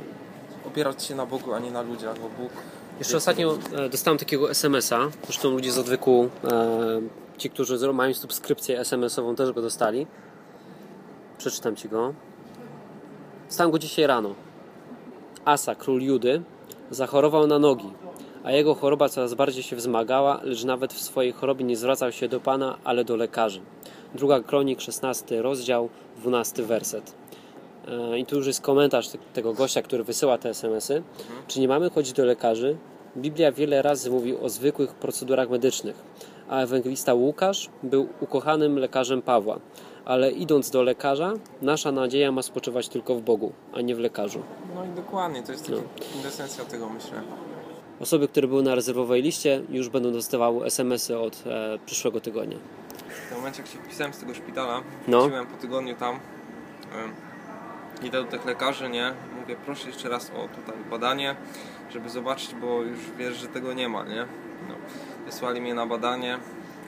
[0.67, 2.53] opierać się na Bogu, a nie na ludziach, bo Bóg.
[2.99, 5.09] Jeszcze ostatnio e, dostałem takiego SMS-a.
[5.25, 7.01] Zresztą ludzie z odwyku, e,
[7.39, 10.07] ci, którzy mają subskrypcję SMS-ową, też go dostali.
[11.39, 12.15] Przeczytam ci go.
[13.49, 14.35] Dostałem go dzisiaj rano.
[15.45, 16.43] Asa, król Judy,
[16.91, 17.93] zachorował na nogi,
[18.47, 22.29] a jego choroba coraz bardziej się wzmagała, lecz nawet w swojej chorobie nie zwracał się
[22.29, 23.61] do Pana, ale do lekarzy.
[24.15, 27.15] Druga kronik, 16 rozdział, 12 werset.
[27.89, 31.03] E, I tu już jest komentarz te- tego gościa, który wysyła te SMS-y.
[31.49, 32.77] Czy nie mamy chodzić do lekarzy?
[33.17, 35.97] Biblia wiele razy mówi o zwykłych procedurach medycznych,
[36.49, 39.59] a ewangelista Łukasz był ukochanym lekarzem Pawła.
[40.05, 41.33] Ale idąc do lekarza,
[41.63, 44.43] nasza nadzieja ma spoczywać tylko w Bogu, a nie w lekarzu.
[44.75, 45.77] No i dokładnie, to jest No.
[45.77, 47.23] taka kwintesencja tego, myślę.
[48.01, 52.57] Osoby, które były na rezerwowej liście, już będą dostawały SMS-y od e, przyszłego tygodnia.
[53.09, 55.21] W tym momencie, jak się wpisałem z tego szpitala, No.
[55.21, 56.21] wróciłem po tygodniu tam, em,
[58.07, 59.13] idę do tych lekarzy, nie?
[59.41, 61.37] Mówię, proszę jeszcze raz o tutaj badanie,
[61.91, 64.27] żeby zobaczyć, bo już wiesz, że tego nie ma, nie?
[64.69, 64.75] No.
[65.27, 66.39] Wysłali mnie na badanie,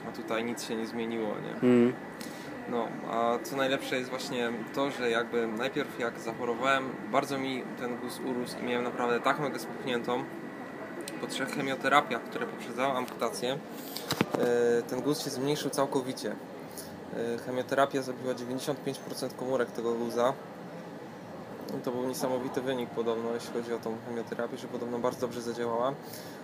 [0.09, 1.69] a tutaj nic się nie zmieniło, nie?
[1.69, 1.93] Mm.
[2.69, 7.97] No, a co najlepsze jest właśnie to, że jakby najpierw jak zachorowałem, bardzo mi ten
[7.97, 10.23] guz urósł i miałem naprawdę tak nogę spuchniętą.
[11.21, 16.31] Po trzech chemioterapiach, które poprzedzały amputację, e, ten guz się zmniejszył całkowicie.
[16.31, 20.33] E, Chemioterapia zabiła 95% komórek tego guza.
[21.77, 25.41] I To był niesamowity wynik podobno, jeśli chodzi o tą chemioterapię, że podobno bardzo dobrze
[25.41, 25.93] zadziałała.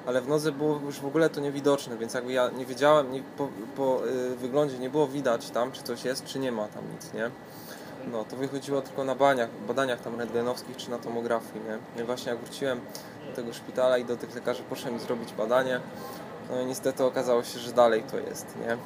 [0.06, 3.24] Ale w nodze było już w ogóle to niewidoczne, więc jakby ja nie wiedziałem, nie,
[3.38, 6.84] po, po y, wyglądzie nie było widać tam, czy coś jest, czy nie ma tam
[6.94, 7.32] nic, nie?
[8.12, 11.78] No, to wychodziło tylko na badaniach, badaniach tam rentgenowskich, czy na tomografii, nie?
[11.96, 12.80] No i właśnie jak wróciłem
[13.30, 15.80] do tego szpitala i do tych lekarzy poszedłem zrobić badanie,
[16.50, 18.78] no i niestety okazało się, że dalej to jest, nie?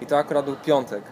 [0.00, 1.02] I to akurat był piątek.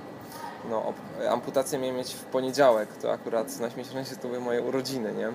[0.70, 0.92] No,
[1.30, 5.32] amputację miałem mieć w poniedziałek, to akurat najśmieszniejsze to były moje urodziny, nie?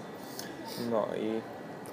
[0.91, 1.41] No i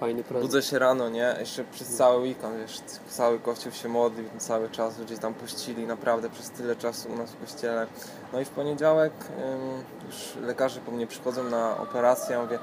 [0.01, 0.47] Fajny prezent.
[0.47, 1.37] Budzę się rano, nie?
[1.41, 6.31] Jeszcze przez cały weekend, wiesz, cały kościół się modlił cały czas, ludzie tam puścili naprawdę
[6.31, 7.87] przez tyle czasu u nas w kościele.
[8.33, 12.59] No i w poniedziałek ym, już lekarze po mnie przychodzą na operację, ja mówię,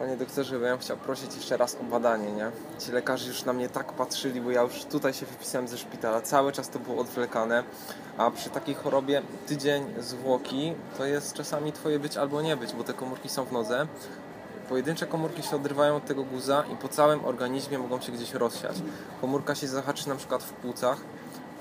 [0.00, 2.50] panie doktorze, bo ja bym chciał prosić jeszcze raz o badanie, nie?
[2.78, 6.20] Ci lekarze już na mnie tak patrzyli, bo ja już tutaj się wypisałem ze szpitala,
[6.20, 7.64] cały czas to było odwlekane,
[8.18, 12.84] a przy takiej chorobie tydzień zwłoki to jest czasami twoje być albo nie być, bo
[12.84, 13.86] te komórki są w nodze,
[14.68, 18.76] Pojedyncze komórki się odrywają od tego guza i po całym organizmie mogą się gdzieś rozsiać.
[19.20, 20.98] Komórka się zahaczy na przykład w płucach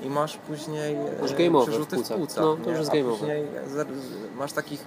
[0.02, 2.18] i masz później e, Masz game over w przerzuty w płucach.
[2.18, 2.44] płucach.
[2.44, 3.20] No, to już jest game over.
[3.20, 3.48] później
[4.36, 4.86] masz takich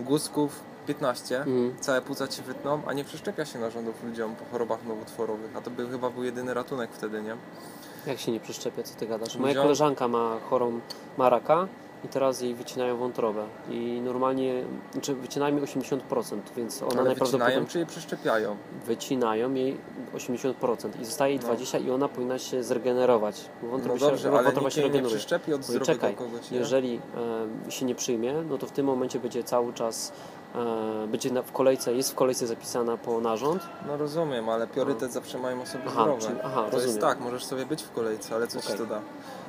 [0.00, 0.60] guzków
[0.94, 1.74] 15, Mhm.
[1.80, 5.56] całe płuca ci wytną, a nie przeszczepia się narządów ludziom po chorobach nowotworowych.
[5.56, 7.36] A to by chyba był jedyny ratunek wtedy, nie?
[8.06, 9.36] Jak się nie przeszczepia, co ty gadasz?
[9.36, 10.80] Moja Ludziom- koleżanka ma chorą
[11.18, 11.66] ma raka
[12.04, 13.44] i teraz jej wycinają wątrobę.
[13.70, 18.56] I normalnie, znaczy wycinają jej 80%, więc ona Ale najprawdopodobniej wycinają czy je przeszczepiają?
[18.86, 19.76] wycinają jej
[20.14, 21.46] 80% i zostaje jej No.
[21.46, 23.44] 20 i ona powinna się zregenerować.
[23.62, 25.08] No Wątroba dobrze, się, ale nikt się jej nie regeneruje.
[25.16, 26.58] przeszczepi od No zdrowego czekaj, kogoś, nie?
[26.58, 27.00] jeżeli
[27.66, 30.12] e, się nie przyjmie, no to w tym momencie będzie cały czas
[31.08, 33.62] będzie na, w kolejce, jest w kolejce zapisana po narząd.
[33.86, 36.20] No rozumiem, ale priorytet zawsze mają osoby Aha, zdrowe.
[36.22, 37.00] czyli- aha, to jest rozumiem.
[37.00, 38.78] tak, możesz sobie być w kolejce, ale co ci Okej.
[38.78, 39.00] to da?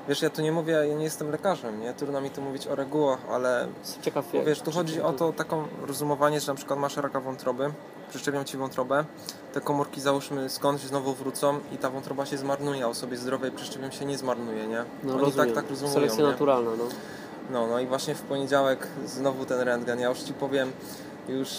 [0.07, 1.93] Wiesz, ja tu nie mówię, ja nie jestem lekarzem, nie?
[1.93, 3.67] Trudno mi tu mówić o regułach, ale
[4.01, 7.71] ciekaw, bo wiesz, tu chodzi o to taką rozumowanie, że na przykład masz raka wątroby,
[8.09, 9.05] przyczepią ci wątrobę,
[9.53, 13.91] te komórki załóżmy skądś znowu wrócą i ta wątroba się zmarnuje, a osobie zdrowej przyczepią
[13.91, 14.85] się nie zmarnuje, nie?
[15.03, 15.47] No Oni rozumiem.
[15.47, 16.31] tak tak rozumują, Selekcja nie?
[16.31, 16.83] naturalna, no.
[17.51, 19.99] No, no i właśnie w poniedziałek znowu ten rentgen.
[19.99, 20.71] Ja już Ci powiem,
[21.29, 21.49] już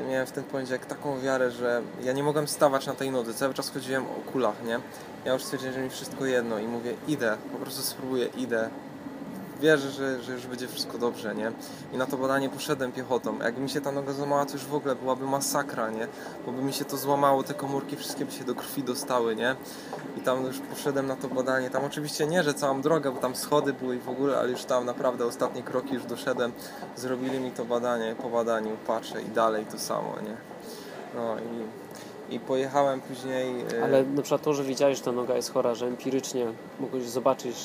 [0.00, 3.34] e, miałem w ten poniedziałek taką wiarę, że ja nie mogłem stawać na tej nodze.
[3.34, 4.80] Cały czas chodziłem o kulach, nie?
[5.24, 8.70] Ja już stwierdziłem, że mi wszystko jedno i mówię, idę, po prostu spróbuję, idę.
[9.60, 11.52] Wierzę, że, że już będzie wszystko dobrze, nie?
[11.92, 13.38] I na to badanie poszedłem piechotą.
[13.38, 16.06] Jakby mi się ta noga złamała, to już w ogóle byłaby masakra, nie?
[16.46, 19.56] Bo by mi się to złamało, te komórki wszystkie by się do krwi dostały, nie?
[20.18, 21.70] I tam już poszedłem na to badanie.
[21.70, 24.64] Tam oczywiście nie, że całą drogę, bo tam schody były i w ogóle, ale już
[24.64, 26.52] tam naprawdę ostatnie kroki już doszedłem.
[26.96, 30.36] Zrobili mi to badanie, po badaniu patrzę i dalej to samo, nie?
[31.14, 33.64] No i, i pojechałem później...
[33.78, 36.46] e, Ale na przykład to, że wiedziałeś, że ta noga jest chora, że empirycznie
[36.80, 37.56] mogłeś zobaczyć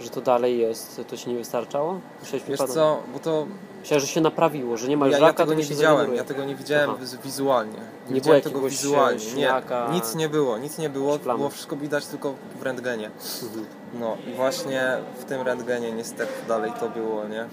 [0.00, 2.00] Że to dalej jest, to ci nie wystarczało?
[2.20, 3.46] Musiałeś Wiesz wypadać- co, bo to
[3.80, 6.24] Myślałem, że się naprawiło, że nie ma ja, już ja tego nie się widziałem, ja
[6.24, 6.98] tego nie widziałem Aha.
[7.00, 7.72] wiz- wizualnie.
[8.08, 9.20] było widziałem tego jakiegoś, wizualnie.
[9.32, 11.38] e, Nie, nic nie było, nic nie było, Szplamy.
[11.38, 13.10] było wszystko widać tylko w rentgenie.
[13.42, 13.66] Mhm.
[14.00, 17.46] No i właśnie w tym rentgenie niestety dalej to było, nie?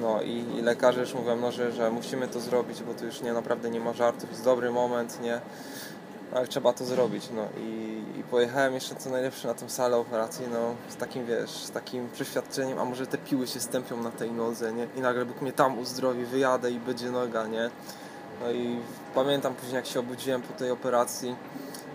[0.00, 3.20] No i, i lekarze już mówią, no, że, że musimy to zrobić, bo tu już
[3.20, 5.40] nie, naprawdę nie ma żartów, jest dobry moment, nie?
[6.34, 10.76] Ale trzeba to zrobić, no i, i pojechałem jeszcze co najlepsze na tą salę operacyjną
[10.88, 14.72] z takim, wiesz, z takim przeświadczeniem, a może te piły się stępią na tej nodze,
[14.72, 14.86] nie?
[14.96, 17.70] I nagle Bóg mnie tam uzdrowi, wyjadę i będzie noga, nie?
[18.40, 18.78] No i
[19.14, 21.28] pamiętam później jak się obudziłem po tej operacji,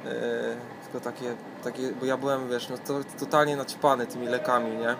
[0.05, 0.11] yy,
[0.83, 4.95] tylko takie, takie, bo ja byłem, wiesz, no to, totalnie naćpany tymi lekami, nie?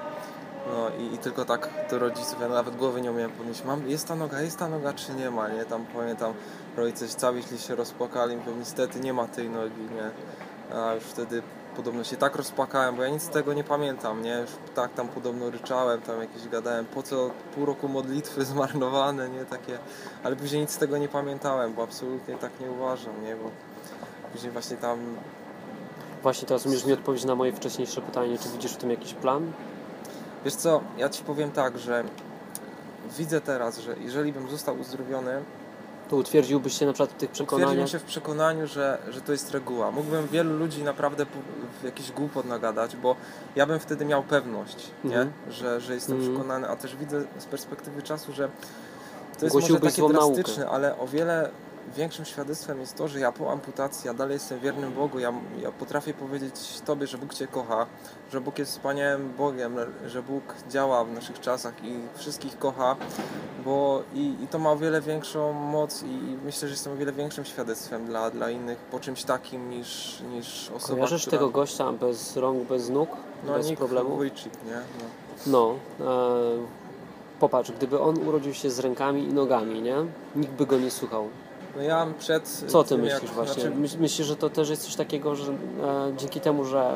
[0.73, 4.08] No i, i tylko tak do rodziców, ja nawet głowy nie umiałem podnieść, mam, jest
[4.08, 5.65] ta noga, jest ta noga, czy nie ma, nie?
[5.65, 6.34] Tam pamiętam,
[6.77, 10.11] rodzice całe źli się rozpłakali, bo niestety nie ma tej nogi, nie?
[10.77, 11.41] A już wtedy
[11.75, 14.37] podobno się tak rozpłakałem, bo ja nic z tego nie pamiętam, nie?
[14.41, 19.45] Już tak tam podobno ryczałem, tam jakieś gadałem, po co pół roku modlitwy zmarnowane, nie?
[19.45, 19.77] Takie,
[20.23, 23.35] ale później nic z tego nie pamiętałem, bo absolutnie tak nie uważam, nie?
[23.35, 23.51] Bo
[24.33, 24.99] później właśnie tam
[26.23, 29.51] Właśnie teraz umiesz mi odpowiedzieć na moje wcześniejsze pytanie, czy widzisz w tym jakiś plan?
[30.45, 32.03] Wiesz co, ja Ci powiem tak, że
[33.17, 35.43] widzę teraz, że jeżeli bym został uzdrowiony,
[36.10, 37.70] To utwierdziłbyś się na przykład w tych przekonaniach?
[37.70, 39.91] utwierdziłbym się w przekonaniu, że, że to jest reguła.
[39.91, 41.26] Mógłbym wielu ludzi naprawdę
[41.82, 43.15] w jakiś głupot nagadać, bo
[43.56, 45.22] ja bym wtedy miał pewność, nie?
[45.22, 45.32] Mhm.
[45.54, 46.34] Że, że jestem Mhm.
[46.34, 48.48] przekonany, a też widzę z perspektywy czasu, że
[49.39, 50.36] to jest może Głosiłbyś takie złą naukę.
[50.36, 51.50] drastyczne, ale o wiele
[51.95, 55.71] większym świadectwem jest to, że ja po amputacji, ja dalej jestem wiernym Bogu, ja, ja
[55.71, 57.86] potrafię powiedzieć Tobie, że Bóg Cię kocha,
[58.32, 59.76] że Bóg jest wspaniałym Bogiem,
[60.08, 62.95] że Bóg działa w naszych czasach i wszystkich kocha,
[63.65, 66.95] bo i, i to ma o wiele większą moc i, i myślę, że jestem o
[66.95, 71.38] wiele większym świadectwem dla, dla innych po czymś takim niż, niż osoba, Kojarzysz która...
[71.38, 73.10] tego gościa bez rąk, bez nóg,
[73.47, 74.17] no, bez Nick problemu?
[74.17, 74.82] Wojcik, nie?
[75.02, 75.06] No.
[75.47, 75.76] No.
[76.06, 76.78] E,
[77.39, 79.95] popatrz, gdyby on urodził się z rękami i nogami, nie?
[80.36, 81.30] Nikt by go nie słuchał.
[81.77, 83.61] No ja przed Co ty myślisz jak, właśnie?
[83.61, 85.55] Znaczy, Myśl- Myślisz, że to też jest coś takiego, że e,
[86.17, 86.93] dzięki temu, że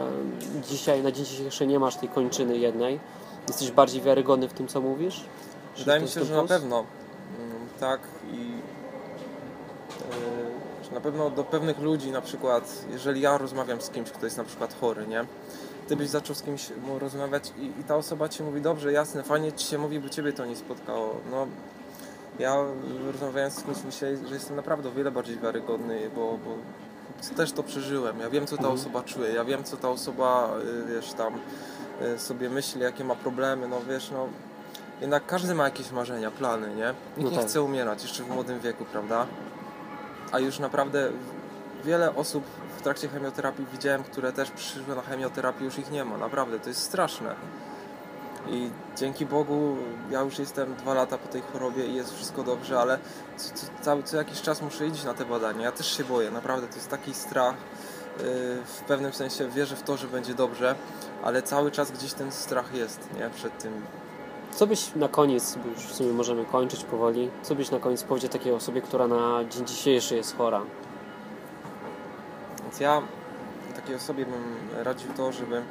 [0.69, 2.99] dzisiaj, na dzień dzisiejszy nie masz tej kończyny jednej,
[3.47, 5.23] jesteś bardziej wiarygodny w tym, co mówisz?
[5.77, 6.85] Wydaje mi się, że na pewno
[7.39, 7.99] mm, tak
[8.33, 8.51] i
[10.83, 14.37] że na pewno do pewnych ludzi na przykład, jeżeli ja rozmawiam z kimś, kto jest
[14.37, 15.25] na przykład chory, nie?
[15.87, 19.23] Ty byś zaczął z kimś mu rozmawiać i, i ta osoba ci mówi, dobrze, jasne,
[19.23, 21.15] fajnie ci się mówi, bo ciebie to nie spotkało.
[21.31, 21.47] No,
[22.39, 22.55] ja
[23.11, 26.55] rozmawiając z kimś myślę, że jestem naprawdę o wiele bardziej wiarygodny, bo, bo
[27.35, 28.19] też to przeżyłem.
[28.19, 28.79] Ja wiem, co ta Mhm.
[28.79, 30.49] osoba czuje, ja wiem, co ta osoba,
[30.89, 31.33] y, wiesz, tam
[32.15, 34.27] y, sobie myśli, jakie ma problemy, no wiesz, no
[35.01, 36.87] jednak każdy ma jakieś marzenia, plany, nie?
[36.87, 37.45] Nikt No nie tak.
[37.45, 39.25] chce umierać, jeszcze w młodym wieku, prawda?
[40.31, 41.11] A już naprawdę
[41.83, 42.43] wiele osób
[42.77, 46.69] w trakcie chemioterapii widziałem, które też przyszły na chemioterapię, już ich nie ma, naprawdę, to
[46.69, 47.35] jest straszne.
[48.47, 49.77] I dzięki Bogu
[50.11, 52.99] ja już jestem dwa lata po tej chorobie i jest wszystko dobrze, ale
[53.37, 55.61] co, co, cały, co jakiś czas muszę iść na te badania.
[55.61, 57.55] Ja też się boję, naprawdę, to jest taki strach.
[58.17, 58.23] Yy,
[58.65, 60.75] W pewnym sensie wierzę w to, że będzie dobrze,
[61.23, 63.29] ale cały czas gdzieś ten strach jest, nie?
[63.29, 63.73] Przed tym,
[64.51, 68.03] Co byś na koniec, bo już w sumie możemy kończyć powoli, co byś na koniec
[68.03, 70.61] powiedział takiej osobie, która na dzień dzisiejszy jest chora?
[72.63, 73.01] Więc ja
[73.75, 75.61] takiej osobie bym radził to, żeby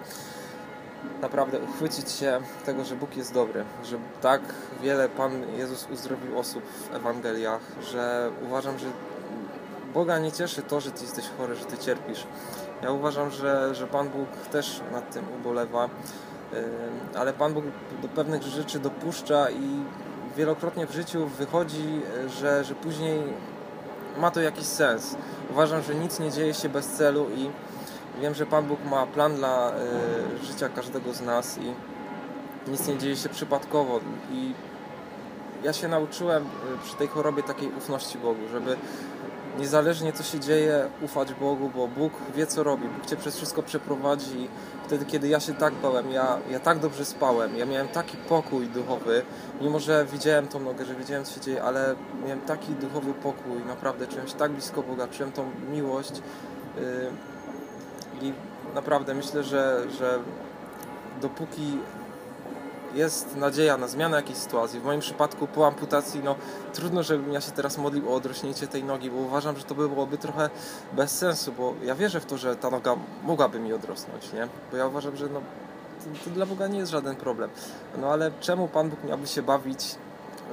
[1.22, 4.40] naprawdę uchwycić się tego, że Bóg jest dobry, że tak
[4.82, 8.86] wiele Pan Jezus uzdrowił osób w Ewangeliach, że uważam, że
[9.94, 12.26] Boga nie cieszy to, że Ty jesteś chory, że Ty cierpisz.
[12.82, 15.88] Ja uważam, że, że Pan Bóg też nad tym ubolewa,
[17.14, 17.64] ale Pan Bóg
[18.02, 19.84] do pewnych rzeczy dopuszcza i
[20.36, 22.00] wielokrotnie w życiu wychodzi,
[22.40, 23.22] że, że później
[24.18, 25.16] ma to jakiś sens.
[25.50, 27.50] Uważam, że nic nie dzieje się bez celu i
[28.20, 29.72] wiem, że Pan Bóg ma plan dla
[30.42, 31.74] y, życia każdego z nas i
[32.70, 34.00] nic nie dzieje się przypadkowo.
[34.32, 34.54] I
[35.62, 36.48] ja się nauczyłem y,
[36.84, 38.76] przy tej chorobie takiej ufności Bogu, żeby
[39.58, 42.88] niezależnie co się dzieje, ufać Bogu, bo Bóg wie co robi.
[42.88, 44.48] Bóg Cię przez wszystko przeprowadzi i
[44.84, 48.66] wtedy, kiedy ja się tak bałem, ja, ja tak dobrze spałem, ja miałem taki pokój
[48.66, 49.22] duchowy,
[49.60, 51.94] mimo że widziałem tą nogę, że wiedziałem co się dzieje, ale
[52.24, 56.12] miałem taki duchowy pokój, naprawdę czułem się tak blisko Boga, czułem tą miłość
[56.76, 56.82] yy,
[58.22, 58.32] i
[58.74, 60.18] naprawdę myślę, że, że
[61.22, 61.78] dopóki
[62.94, 64.80] jest nadzieja na zmianę jakiejś sytuacji.
[64.80, 66.34] W moim przypadku po amputacji, no
[66.72, 70.18] trudno, żebym ja się teraz modlił o odrośnięcie tej nogi, bo uważam, że to byłoby
[70.18, 70.50] trochę
[70.92, 74.48] bez sensu, bo ja wierzę w to, że ta noga mogłaby mi odrosnąć, nie?
[74.70, 75.40] Bo ja uważam, że no,
[75.98, 77.50] to, to dla Boga nie jest żaden problem.
[78.00, 79.94] No ale czemu Pan Bóg miałby się bawić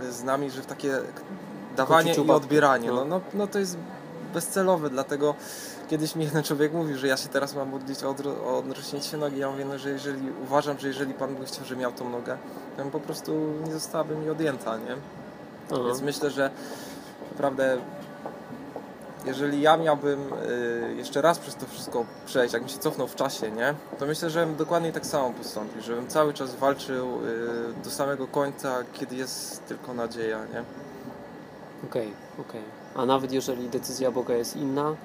[0.10, 0.99] z nami, że w takie
[1.77, 2.95] dawanie Kociuciu i odbieranie, No.
[2.95, 3.77] no, no, no to jest
[4.34, 5.36] bezcelowe, dlatego
[5.88, 9.17] kiedyś mi jeden człowiek mówił, że ja się teraz mam modlić o, odro- o odrośnięcie
[9.17, 9.38] nogi.
[9.38, 12.38] Ja mówię, no, że jeżeli uważam, że jeżeli Pan by chciał, że miał tą nogę,
[12.78, 14.95] to po prostu nie zostałaby mi odjęta, nie?
[15.71, 15.82] Aha.
[15.88, 16.52] Więc myślę, że
[17.32, 17.78] naprawdę
[19.26, 23.52] jeżeli ja miałbym y, jeszcze raz przez to wszystko przejść, jakbym się cofnął w czasie,
[23.52, 23.73] nie?
[24.00, 28.28] To myślę, że bym dokładnie tak samo postąpił, żebym cały czas walczył y, do samego
[28.28, 30.63] końca, kiedy jest tylko nadzieja, nie?
[31.89, 32.62] Okej, okej.
[32.95, 34.95] A nawet jeżeli decyzja Boga jest inna,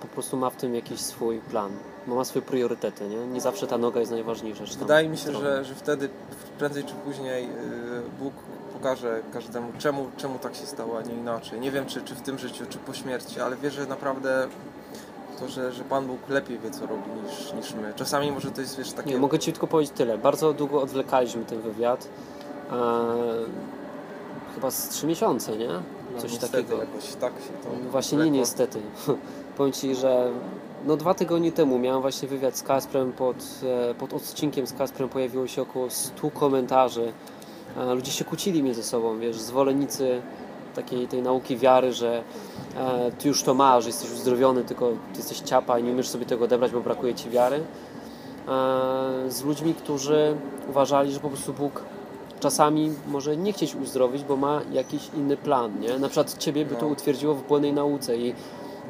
[0.00, 1.70] po prostu ma w tym jakiś swój plan.
[2.06, 3.16] Bo ma swoje priorytety, nie?
[3.26, 4.64] Nie zawsze ta noga jest najważniejsza.
[4.78, 6.08] Wydaje mi się, że, że wtedy
[6.58, 7.48] prędzej czy później y,
[8.18, 8.34] Bóg
[8.72, 11.60] pokaże każdemu, czemu, czemu tak się stało, a nie inaczej.
[11.60, 14.48] Nie wiem, czy, czy w tym życiu, czy po śmierci, ale wierzę naprawdę
[15.38, 17.92] to, że, że Pan Bóg lepiej wie, co robi niż, niż my.
[17.96, 19.10] Czasami może to jest, wiesz, takie...
[19.10, 20.18] Nie, mogę Ci tylko powiedzieć tyle.
[20.18, 22.08] Bardzo długo odwlekaliśmy ten wywiad.
[22.72, 22.78] Eee,
[24.54, 25.68] chyba z trzy miesiące, nie?
[26.14, 26.76] no, Coś niestety takiego.
[26.80, 28.80] jakoś tak się to No Właśnie nie niestety.
[29.60, 30.30] Powiem Ci, że
[30.86, 33.12] no dwa tygodnie temu miałem właśnie wywiad z Kasprem.
[33.12, 33.36] Pod,
[33.90, 37.12] e, pod odcinkiem z Kasprem pojawiło się około 100 komentarzy.
[37.76, 40.22] E, Ludzie się kłócili między sobą, wiesz, zwolennicy
[40.74, 42.22] takiej tej nauki wiary, że
[42.76, 46.26] e, ty już to masz, jesteś uzdrowiony, tylko ty jesteś ciapa i nie umiesz sobie
[46.26, 47.56] tego odebrać, bo brakuje ci wiary.
[47.56, 47.60] E,
[49.28, 50.36] z ludźmi, którzy
[50.70, 51.82] uważali, że po prostu Bóg
[52.40, 55.98] czasami może nie chcieć uzdrowić, bo ma jakiś inny plan, nie?
[55.98, 56.92] Na przykład ciebie by to No.
[56.92, 58.34] utwierdziło w błędnej nauce i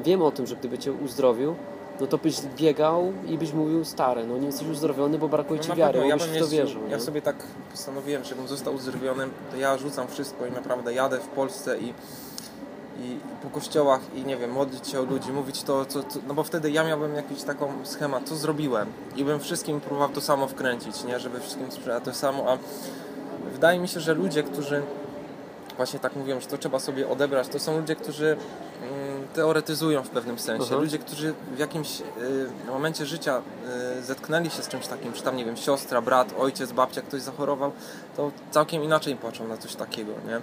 [0.01, 1.55] wiemy o tym, że gdyby cię uzdrowił,
[1.99, 5.65] no to byś biegał i byś mówił stary, no nie jesteś uzdrowiony, bo brakuje No
[5.65, 6.81] ci wiary, pewno, ja byś w to wierzył.
[6.89, 7.03] Ja nie?
[7.03, 7.35] sobie tak
[7.71, 11.93] postanowiłem, żebym został uzdrowionym, to ja rzucam wszystko i naprawdę jadę w Polsce i,
[12.99, 16.33] i po kościołach i nie wiem, modlić się o ludzi, mówić to, co, co, no
[16.33, 20.47] bo wtedy ja miałbym jakiś taką schemat, co zrobiłem i bym wszystkim próbował to samo
[20.47, 22.57] wkręcić, nie, żeby wszystkim sprzedać to samo, a
[23.53, 24.81] wydaje mi się, że ludzie, którzy
[25.77, 30.09] właśnie tak mówią, że to trzeba sobie odebrać, to są ludzie, którzy mm, teoretyzują w
[30.09, 30.65] pewnym sensie.
[30.67, 30.81] Aha.
[30.81, 32.03] Ludzie, którzy w jakimś y,
[32.67, 33.41] momencie życia
[33.99, 37.21] y, zetknęli się z czymś takim, czy tam, nie wiem, siostra, brat, ojciec, babcia, ktoś
[37.21, 37.71] zachorował,
[38.17, 40.41] to całkiem inaczej patrzą na coś takiego, nie?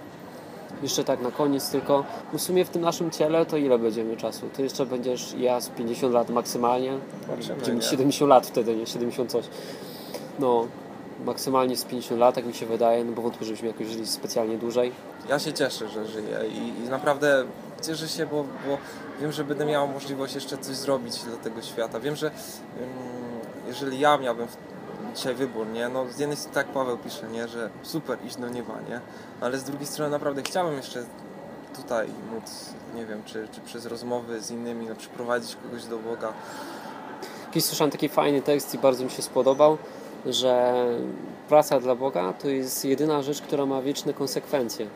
[0.83, 4.17] Jeszcze tak na koniec tylko, no w sumie w tym naszym ciele to ile będziemy
[4.17, 4.49] czasu?
[4.53, 7.85] Ty jeszcze będziesz ja z 50 lat maksymalnie, Zobaczymy, Będziemy nie?
[7.85, 9.45] 70 lat wtedy, nie 70 coś.
[10.39, 10.67] No,
[11.25, 14.57] maksymalnie z 50 lat, tak mi się wydaje, no bo wątpię, żebyśmy jakoś żyli specjalnie
[14.57, 14.91] dłużej.
[15.29, 17.45] Ja się cieszę, że żyję i, i naprawdę
[17.81, 18.77] cieszę się, bo, bo
[19.21, 21.99] wiem, że będę miał możliwość jeszcze coś zrobić dla tego świata.
[21.99, 22.33] Wiem, że ym,
[23.67, 24.47] jeżeli ja miałbym
[25.15, 28.49] dzisiaj wybór, nie, no z jednej strony tak Paweł pisze, nie, że super iść do
[28.49, 29.01] nieba, nie,
[29.41, 31.03] ale z drugiej strony naprawdę chciałbym jeszcze
[31.75, 36.33] tutaj móc, nie wiem, czy, czy przez rozmowy z innymi, no, przyprowadzić kogoś do Boga.
[37.47, 39.77] Kiedyś słyszałem taki fajny tekst i bardzo mi się spodobał,
[40.25, 40.85] że
[41.49, 44.87] praca dla Boga to jest jedyna rzecz, która ma wieczne konsekwencje.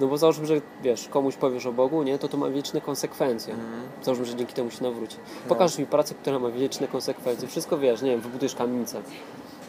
[0.00, 3.54] No bo załóżmy, że wiesz, komuś powiesz o Bogu, nie, to to ma wieczne konsekwencje.
[3.54, 3.66] Mm.
[4.02, 5.16] Załóżmy, że dzięki temu się nawróci.
[5.44, 5.48] No.
[5.48, 7.48] Pokaż mi pracę, która ma wieczne konsekwencje.
[7.48, 9.02] Wszystko wiesz, nie wiem, wybudujesz kamienicę.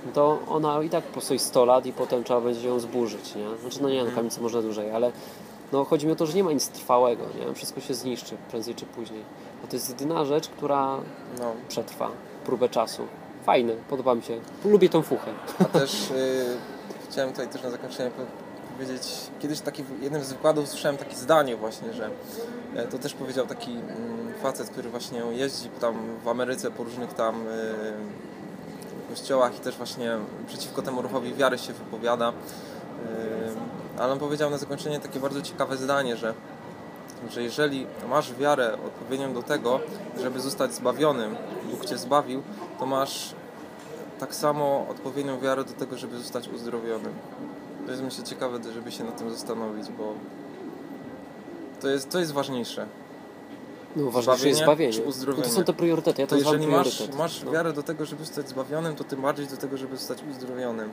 [0.05, 3.57] No To ona i tak postoi 100 lat i potem trzeba będzie ją zburzyć, nie?
[3.61, 4.15] Znaczy, no nie, no Mhm.
[4.15, 5.11] kamienicę można dłużej, ale
[5.71, 7.53] no chodzi mi o to, że nie ma nic trwałego, nie?
[7.53, 9.21] Wszystko się zniszczy prędzej czy później.
[9.61, 10.97] Bo to jest jedyna rzecz, która
[11.39, 12.09] No, przetrwa
[12.45, 13.01] próbę czasu.
[13.45, 14.39] Fajne, podoba mi się.
[14.65, 15.31] Lubię tą fuchę.
[15.59, 16.45] A też y,
[17.09, 18.11] chciałem tutaj też na zakończenie
[18.73, 19.03] powiedzieć,
[19.39, 22.09] kiedyś taki, w jednym z wykładów słyszałem takie zdanie właśnie, że
[22.75, 27.13] e, to też powiedział taki mm, facet, który właśnie jeździ tam w Ameryce po różnych
[27.13, 27.49] tam y,
[29.09, 32.29] kościołach i też właśnie przeciwko temu ruchowi wiary się wypowiada.
[32.29, 32.33] Y,
[33.97, 36.33] ale on powiedział na zakończenie takie bardzo ciekawe zdanie, że
[37.31, 39.79] że jeżeli masz wiarę odpowiednią do tego,
[40.21, 41.35] żeby zostać zbawionym,
[41.71, 42.43] Bóg Cię zbawił,
[42.79, 43.35] to masz
[44.19, 47.13] tak samo odpowiednią wiarę do tego, żeby zostać uzdrowionym.
[47.85, 50.13] To jest myślę ciekawe, żeby się nad tym zastanowić, bo
[51.81, 52.87] to jest, to jest ważniejsze.
[53.95, 57.43] No ważniejsze jest Zbawienie No to są te priorytety, ja to, To jeżeli masz, masz
[57.43, 57.51] no.
[57.51, 60.89] wiarę do tego, żeby zostać zbawionym, to tym bardziej do tego, żeby zostać uzdrowionym.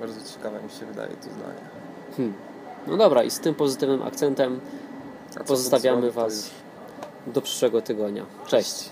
[0.00, 1.60] Bardzo ciekawe mi się wydaje to zdanie.
[2.16, 2.34] Hmm.
[2.86, 4.60] No dobra, i z tym pozytywnym akcentem
[5.46, 6.50] Pozostawiamy Was.
[7.26, 8.26] do przyszłego tygodnia.
[8.46, 8.90] Cześć.